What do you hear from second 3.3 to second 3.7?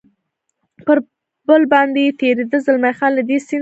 سیند سره.